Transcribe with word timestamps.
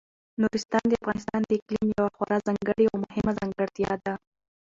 نورستان 0.41 0.83
د 0.87 0.93
افغانستان 1.01 1.41
د 1.45 1.51
اقلیم 1.59 1.85
یوه 1.97 2.11
خورا 2.15 2.37
ځانګړې 2.47 2.85
او 2.91 2.95
مهمه 3.05 3.31
ځانګړتیا 3.39 3.91
ده. 4.05 4.13